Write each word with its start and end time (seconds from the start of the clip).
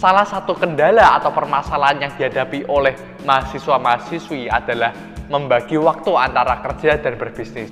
Salah 0.00 0.24
satu 0.24 0.56
kendala 0.56 1.20
atau 1.20 1.28
permasalahan 1.28 2.08
yang 2.08 2.12
dihadapi 2.16 2.64
oleh 2.72 2.96
mahasiswa-mahasiswi 3.28 4.48
adalah 4.48 4.96
membagi 5.28 5.76
waktu 5.76 6.08
antara 6.16 6.56
kerja 6.64 6.96
dan 6.96 7.20
berbisnis. 7.20 7.68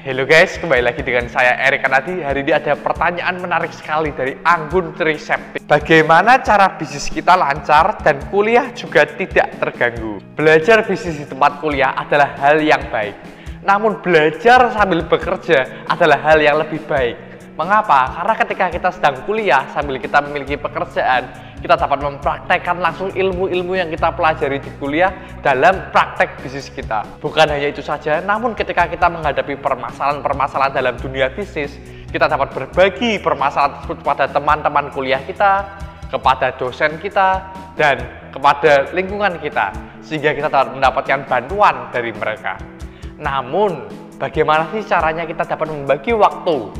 Halo 0.00 0.24
guys, 0.24 0.56
kembali 0.56 0.80
lagi 0.80 1.04
dengan 1.04 1.28
saya 1.28 1.52
Erik 1.68 1.84
Anadi. 1.84 2.24
Hari 2.24 2.48
ini 2.48 2.52
ada 2.56 2.72
pertanyaan 2.80 3.36
menarik 3.44 3.76
sekali 3.76 4.08
dari 4.16 4.32
Anggun 4.40 4.96
Trisepti. 4.96 5.60
Bagaimana 5.68 6.40
cara 6.40 6.80
bisnis 6.80 7.12
kita 7.12 7.36
lancar 7.36 8.00
dan 8.00 8.24
kuliah 8.32 8.72
juga 8.72 9.04
tidak 9.04 9.52
terganggu? 9.60 10.16
Belajar 10.32 10.80
bisnis 10.80 11.20
di 11.20 11.28
tempat 11.28 11.60
kuliah 11.60 11.92
adalah 11.92 12.40
hal 12.40 12.56
yang 12.64 12.88
baik. 12.88 13.37
Namun 13.62 13.98
belajar 14.02 14.70
sambil 14.70 15.02
bekerja 15.06 15.86
adalah 15.90 16.18
hal 16.22 16.38
yang 16.38 16.58
lebih 16.62 16.82
baik. 16.86 17.16
Mengapa? 17.58 18.14
Karena 18.14 18.34
ketika 18.38 18.66
kita 18.70 18.88
sedang 18.94 19.26
kuliah 19.26 19.66
sambil 19.74 19.98
kita 19.98 20.22
memiliki 20.22 20.54
pekerjaan, 20.54 21.26
kita 21.58 21.74
dapat 21.74 21.98
mempraktekkan 22.06 22.78
langsung 22.78 23.10
ilmu-ilmu 23.10 23.74
yang 23.74 23.90
kita 23.90 24.14
pelajari 24.14 24.62
di 24.62 24.70
kuliah 24.78 25.10
dalam 25.42 25.90
praktek 25.90 26.38
bisnis 26.38 26.70
kita. 26.70 27.02
Bukan 27.18 27.50
hanya 27.50 27.66
itu 27.66 27.82
saja, 27.82 28.22
namun 28.22 28.54
ketika 28.54 28.86
kita 28.86 29.10
menghadapi 29.10 29.58
permasalahan-permasalahan 29.58 30.70
dalam 30.70 30.94
dunia 31.02 31.34
bisnis, 31.34 31.74
kita 32.14 32.30
dapat 32.30 32.54
berbagi 32.54 33.18
permasalahan 33.18 33.82
tersebut 33.82 34.06
kepada 34.06 34.24
teman-teman 34.30 34.94
kuliah 34.94 35.20
kita, 35.26 35.66
kepada 36.14 36.54
dosen 36.54 36.94
kita, 37.02 37.42
dan 37.74 38.06
kepada 38.30 38.86
lingkungan 38.94 39.34
kita, 39.42 39.74
sehingga 39.98 40.30
kita 40.30 40.46
dapat 40.46 40.78
mendapatkan 40.78 41.26
bantuan 41.26 41.90
dari 41.90 42.14
mereka. 42.14 42.54
Namun, 43.18 43.90
bagaimana 44.16 44.70
sih 44.70 44.86
caranya 44.86 45.26
kita 45.26 45.42
dapat 45.42 45.68
membagi 45.74 46.14
waktu 46.14 46.70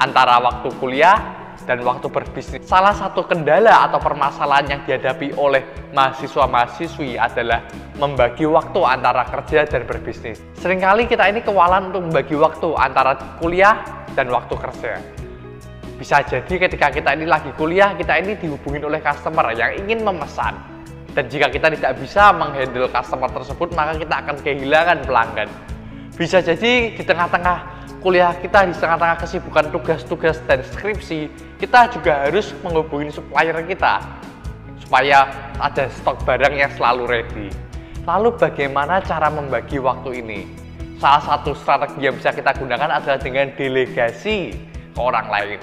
antara 0.00 0.40
waktu 0.40 0.72
kuliah 0.80 1.44
dan 1.68 1.80
waktu 1.84 2.08
berbisnis. 2.08 2.64
Salah 2.66 2.92
satu 2.92 3.24
kendala 3.24 3.88
atau 3.88 4.00
permasalahan 4.00 4.64
yang 4.68 4.80
dihadapi 4.84 5.36
oleh 5.36 5.64
mahasiswa-mahasiswi 5.92 7.16
adalah 7.20 7.64
membagi 7.96 8.44
waktu 8.44 8.80
antara 8.84 9.24
kerja 9.28 9.64
dan 9.64 9.86
berbisnis. 9.86 10.42
Seringkali 10.60 11.06
kita 11.06 11.30
ini 11.30 11.40
kewalahan 11.40 11.92
untuk 11.92 12.10
membagi 12.10 12.36
waktu 12.36 12.68
antara 12.74 13.16
kuliah 13.38 13.80
dan 14.12 14.28
waktu 14.28 14.54
kerja. 14.56 14.92
Bisa 15.94 16.20
jadi 16.26 16.68
ketika 16.68 16.90
kita 16.90 17.14
ini 17.14 17.24
lagi 17.24 17.54
kuliah, 17.54 17.94
kita 17.94 18.18
ini 18.18 18.34
dihubungin 18.34 18.82
oleh 18.82 18.98
customer 18.98 19.54
yang 19.54 19.78
ingin 19.78 20.02
memesan. 20.02 20.58
Dan 21.14 21.30
jika 21.30 21.46
kita 21.46 21.70
tidak 21.70 21.94
bisa 22.02 22.34
menghandle 22.34 22.90
customer 22.90 23.30
tersebut, 23.30 23.70
maka 23.78 23.94
kita 23.94 24.14
akan 24.26 24.36
kehilangan 24.42 24.98
pelanggan. 25.06 25.46
Bisa 26.14 26.38
jadi 26.38 26.94
di 26.94 27.02
tengah-tengah 27.02 27.90
kuliah 27.98 28.30
kita 28.38 28.70
di 28.70 28.74
tengah-tengah 28.78 29.18
kesibukan 29.18 29.66
tugas-tugas 29.74 30.38
dan 30.46 30.62
skripsi, 30.62 31.26
kita 31.58 31.90
juga 31.90 32.30
harus 32.30 32.54
menghubungi 32.62 33.10
supplier 33.10 33.58
kita 33.66 33.98
supaya 34.78 35.26
ada 35.58 35.90
stok 35.90 36.22
barang 36.22 36.54
yang 36.54 36.70
selalu 36.78 37.02
ready. 37.10 37.48
Lalu 38.06 38.38
bagaimana 38.38 39.02
cara 39.02 39.26
membagi 39.26 39.82
waktu 39.82 40.22
ini? 40.22 40.46
Salah 41.02 41.34
satu 41.34 41.50
strategi 41.50 42.06
yang 42.06 42.14
bisa 42.14 42.30
kita 42.30 42.54
gunakan 42.62 42.94
adalah 42.94 43.18
dengan 43.18 43.50
delegasi 43.58 44.54
ke 44.94 45.00
orang 45.02 45.26
lain. 45.26 45.58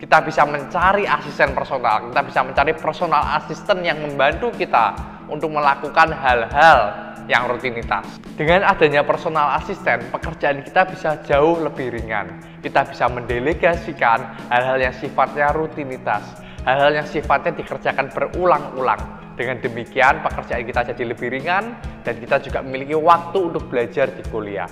Kita 0.00 0.24
bisa 0.24 0.48
mencari 0.48 1.04
asisten 1.04 1.52
personal, 1.52 2.08
kita 2.08 2.20
bisa 2.24 2.40
mencari 2.40 2.72
personal 2.72 3.22
asisten 3.36 3.84
yang 3.84 4.00
membantu 4.00 4.48
kita 4.56 4.96
untuk 5.28 5.52
melakukan 5.52 6.16
hal-hal 6.16 7.11
yang 7.30 7.46
rutinitas. 7.50 8.06
Dengan 8.34 8.66
adanya 8.66 9.06
personal 9.06 9.54
asisten, 9.58 10.02
pekerjaan 10.10 10.64
kita 10.66 10.88
bisa 10.88 11.20
jauh 11.26 11.60
lebih 11.62 11.94
ringan. 11.94 12.42
Kita 12.62 12.86
bisa 12.86 13.06
mendelegasikan 13.10 14.50
hal-hal 14.50 14.78
yang 14.78 14.94
sifatnya 14.94 15.50
rutinitas, 15.54 16.42
hal-hal 16.62 17.02
yang 17.02 17.06
sifatnya 17.06 17.54
dikerjakan 17.58 18.10
berulang-ulang. 18.10 19.02
Dengan 19.32 19.58
demikian, 19.64 20.20
pekerjaan 20.20 20.62
kita 20.68 20.80
jadi 20.92 21.02
lebih 21.16 21.32
ringan 21.32 21.72
dan 22.04 22.14
kita 22.20 22.36
juga 22.44 22.60
memiliki 22.60 22.92
waktu 22.94 23.38
untuk 23.50 23.64
belajar 23.72 24.12
di 24.12 24.22
kuliah. 24.28 24.68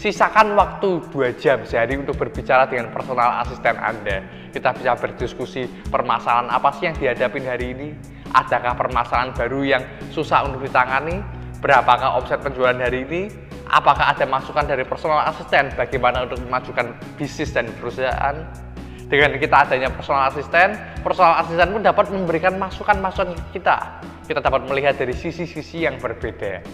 Sisakan 0.00 0.58
waktu 0.58 0.98
2 1.14 1.38
jam 1.38 1.62
sehari 1.62 1.94
untuk 1.94 2.18
berbicara 2.18 2.66
dengan 2.66 2.90
personal 2.90 3.38
asisten 3.38 3.78
Anda. 3.78 4.24
Kita 4.50 4.74
bisa 4.74 4.98
berdiskusi 4.98 5.70
permasalahan 5.86 6.50
apa 6.50 6.74
sih 6.74 6.90
yang 6.90 6.96
dihadapi 6.98 7.38
hari 7.46 7.66
ini, 7.70 7.88
adakah 8.34 8.74
permasalahan 8.74 9.30
baru 9.30 9.60
yang 9.62 9.82
susah 10.10 10.42
untuk 10.50 10.66
ditangani, 10.66 11.22
berapakah 11.62 12.18
omset 12.18 12.42
penjualan 12.42 12.74
hari 12.74 13.06
ini, 13.06 13.30
apakah 13.70 14.10
ada 14.10 14.26
masukan 14.26 14.66
dari 14.66 14.82
personal 14.82 15.22
asisten 15.30 15.70
bagaimana 15.78 16.26
untuk 16.26 16.42
memajukan 16.42 16.92
bisnis 17.14 17.54
dan 17.54 17.70
perusahaan. 17.78 18.36
Dengan 19.06 19.36
kita 19.36 19.68
adanya 19.68 19.92
personal 19.92 20.32
asisten, 20.32 20.72
personal 21.04 21.36
asisten 21.44 21.68
pun 21.70 21.84
dapat 21.84 22.08
memberikan 22.10 22.56
masukan-masukan 22.56 23.36
kita. 23.52 24.00
Kita 24.24 24.40
dapat 24.40 24.64
melihat 24.66 24.96
dari 24.96 25.12
sisi-sisi 25.12 25.84
yang 25.84 26.00
berbeda. 26.00 26.64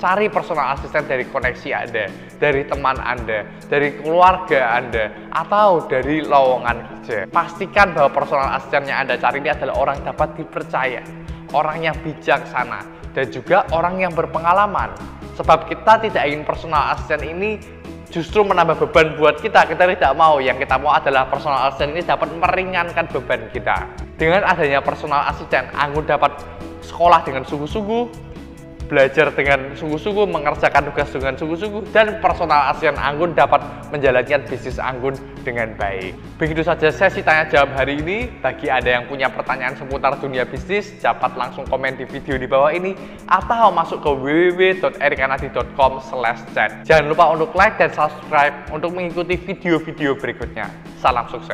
Cari 0.00 0.26
personal 0.32 0.72
asisten 0.74 1.04
dari 1.04 1.28
koneksi 1.28 1.68
Anda, 1.70 2.08
dari 2.40 2.64
teman 2.64 2.96
Anda, 2.96 3.44
dari 3.68 4.00
keluarga 4.00 4.80
Anda, 4.80 5.12
atau 5.36 5.84
dari 5.86 6.24
lowongan 6.24 6.76
kerja. 7.04 7.28
Pastikan 7.28 7.92
bahwa 7.92 8.10
personal 8.10 8.56
asisten 8.56 8.88
yang 8.88 9.06
Anda 9.06 9.20
cari 9.20 9.38
ini 9.44 9.52
adalah 9.52 9.76
orang 9.76 9.94
yang 10.00 10.16
dapat 10.16 10.28
dipercaya, 10.40 11.04
orang 11.52 11.76
yang 11.86 11.94
bijaksana, 12.02 13.01
dan 13.12 13.28
juga 13.28 13.64
orang 13.72 14.00
yang 14.00 14.12
berpengalaman. 14.12 14.92
Sebab 15.36 15.68
kita 15.68 16.00
tidak 16.04 16.22
ingin 16.28 16.44
personal 16.44 16.92
assistant 16.92 17.24
ini 17.24 17.56
justru 18.12 18.44
menambah 18.44 18.76
beban 18.88 19.16
buat 19.16 19.40
kita. 19.40 19.64
Kita 19.64 19.88
tidak 19.88 20.12
mau. 20.12 20.36
Yang 20.36 20.68
kita 20.68 20.76
mau 20.76 20.92
adalah 20.92 21.24
personal 21.32 21.72
assistant 21.72 21.96
ini 21.96 22.04
dapat 22.04 22.28
meringankan 22.36 23.08
beban 23.08 23.48
kita. 23.48 23.88
Dengan 24.20 24.44
adanya 24.44 24.84
personal 24.84 25.24
assistant, 25.32 25.72
Anggun 25.72 26.04
dapat 26.04 26.36
sekolah 26.84 27.24
dengan 27.24 27.48
sungguh-sungguh, 27.48 28.31
belajar 28.92 29.32
dengan 29.32 29.72
sungguh-sungguh, 29.72 30.28
mengerjakan 30.28 30.92
tugas 30.92 31.08
dengan 31.08 31.32
sungguh-sungguh, 31.40 31.88
dan 31.96 32.20
personal 32.20 32.76
ASEAN 32.76 33.00
Anggun 33.00 33.32
dapat 33.32 33.64
menjalankan 33.88 34.44
bisnis 34.44 34.76
Anggun 34.76 35.16
dengan 35.40 35.72
baik. 35.80 36.12
Begitu 36.36 36.60
saja 36.60 36.92
sesi 36.92 37.24
tanya 37.24 37.48
jawab 37.48 37.72
hari 37.72 38.04
ini. 38.04 38.28
Bagi 38.44 38.68
Anda 38.68 39.00
yang 39.00 39.08
punya 39.08 39.32
pertanyaan 39.32 39.72
seputar 39.80 40.20
dunia 40.20 40.44
bisnis, 40.44 40.92
dapat 41.00 41.32
langsung 41.40 41.64
komen 41.64 41.96
di 41.96 42.04
video 42.04 42.36
di 42.36 42.44
bawah 42.44 42.68
ini 42.68 42.92
atau 43.32 43.72
masuk 43.72 44.04
ke 44.04 44.10
www.erikanadi.com 44.12 45.92
chat. 46.52 46.84
Jangan 46.84 47.08
lupa 47.08 47.32
untuk 47.32 47.56
like 47.56 47.80
dan 47.80 47.88
subscribe 47.96 48.52
untuk 48.68 48.92
mengikuti 48.92 49.40
video-video 49.40 50.12
berikutnya. 50.20 50.68
Salam 51.00 51.24
sukses! 51.32 51.50